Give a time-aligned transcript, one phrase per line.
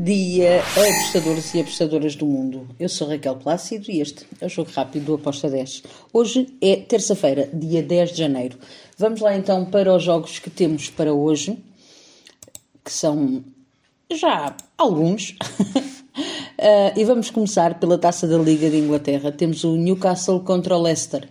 [0.00, 2.68] dia, apostadores e apostadoras do mundo.
[2.78, 5.82] Eu sou Raquel Plácido e este é o Jogo Rápido do Aposta 10.
[6.12, 8.56] Hoje é terça-feira, dia 10 de janeiro.
[8.96, 11.58] Vamos lá então para os jogos que temos para hoje,
[12.84, 13.42] que são
[14.12, 15.30] já alguns.
[15.30, 19.32] uh, e vamos começar pela taça da Liga de Inglaterra.
[19.32, 21.24] Temos o Newcastle contra o Leicester.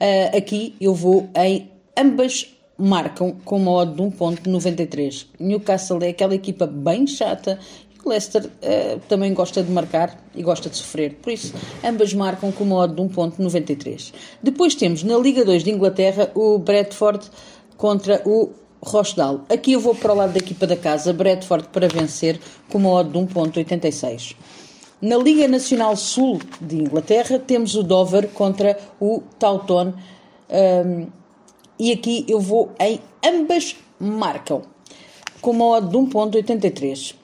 [0.00, 1.68] Uh, aqui eu vou em
[1.98, 2.46] ambas
[2.78, 5.26] marcam com uma odd de 1.93.
[5.38, 7.58] Newcastle é aquela equipa bem chata
[8.04, 12.64] Leicester uh, também gosta de marcar e gosta de sofrer, por isso ambas marcam com
[12.64, 14.12] uma odd de 1.93.
[14.42, 17.26] Depois temos na Liga 2 de Inglaterra o Bradford
[17.76, 18.50] contra o
[18.82, 19.40] Rochdale.
[19.48, 22.90] Aqui eu vou para o lado da equipa da casa, Bradford para vencer com uma
[22.90, 24.34] odd de 1.86.
[25.00, 29.94] Na Liga Nacional Sul de Inglaterra temos o Dover contra o Taunton.
[30.50, 31.06] Um,
[31.78, 34.62] e aqui eu vou em ambas marcam
[35.40, 37.21] com uma odd de 1.83.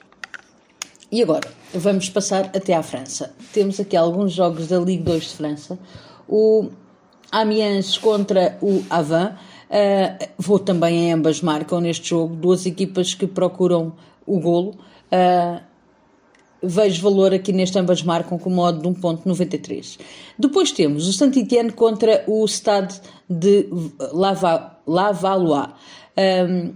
[1.11, 3.33] E agora, vamos passar até à França.
[3.51, 5.79] Temos aqui alguns jogos da Ligue 2 de França.
[6.27, 6.69] O
[7.31, 9.35] Amiens contra o Avan.
[9.69, 12.35] Uh, vou também em ambas marcam neste jogo.
[12.35, 13.93] Duas equipas que procuram
[14.23, 14.75] o golo.
[15.11, 15.59] Uh,
[16.61, 19.99] vejo valor aqui neste ambas marcam com modo de 1.93.
[20.37, 23.67] Depois temos o Saint-Étienne contra o Stade de
[24.85, 25.69] Lavalois.
[26.15, 26.73] Um,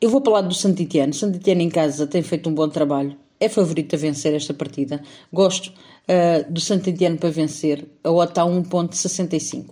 [0.00, 1.12] eu vou lado do Saint-Étienne.
[1.12, 3.23] Saint-Étienne em casa tem feito um bom trabalho.
[3.44, 5.02] É favorito a vencer esta partida.
[5.30, 7.86] Gosto uh, do Saint-Étienne para vencer.
[8.02, 9.66] A OTA 1.65.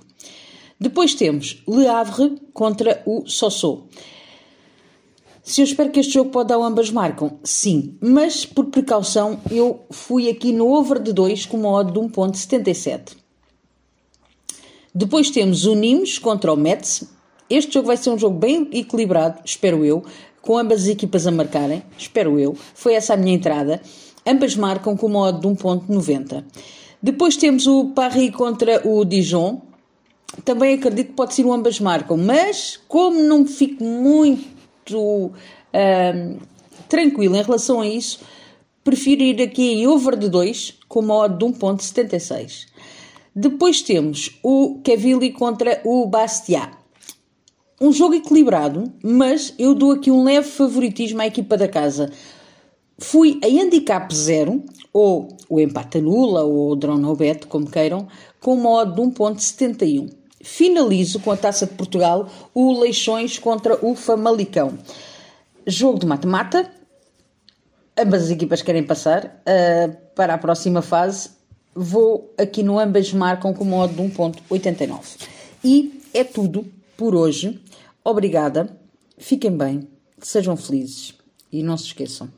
[0.79, 3.85] Depois temos Le Havre contra o Sossô.
[5.43, 9.81] Se eu espero que este jogo pode dar ambas marcam, sim, mas por precaução eu
[9.91, 13.17] fui aqui no over de 2 com uma odd de 1.77.
[14.95, 17.05] Depois temos o Nimes contra o Metz.
[17.49, 20.05] Este jogo vai ser um jogo bem equilibrado, espero eu,
[20.43, 22.55] com ambas as equipas a marcarem, espero eu.
[22.75, 23.81] Foi essa a minha entrada.
[24.27, 26.45] Ambas marcam com uma odd de 1.90.
[27.03, 29.63] Depois temos o Paris contra o Dijon.
[30.45, 34.53] Também acredito que pode ser um ambas marcam, mas como não fico muito
[34.83, 35.33] muito
[36.89, 38.21] tranquilo em relação a isso,
[38.85, 42.67] prefiro ir aqui em over de 2 com uma odd de 1.76.
[43.35, 46.71] Depois temos o Cavilli contra o Bastia.
[47.83, 52.13] Um jogo equilibrado, mas eu dou aqui um leve favoritismo à equipa da casa.
[52.97, 54.63] Fui a handicap 0,
[54.93, 58.07] ou o empate nula, ou o draw no bet, como queiram,
[58.41, 60.11] com uma odd de 1.71
[60.41, 64.79] finalizo com a Taça de Portugal o Leixões contra o Famalicão.
[65.67, 66.71] Jogo de mata-mata.
[67.99, 71.31] Ambas as equipas querem passar uh, para a próxima fase.
[71.75, 75.29] Vou aqui no ambas marcam com modo de 1.89.
[75.65, 76.65] E é tudo
[77.03, 77.61] por hoje.
[78.05, 78.79] Obrigada.
[79.19, 79.89] Fiquem bem.
[80.21, 81.13] Sejam felizes.
[81.51, 82.29] E não se esqueçam.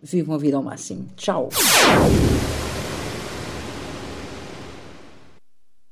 [0.00, 1.08] Vivam a vida ao máximo.
[1.16, 1.48] Tchau.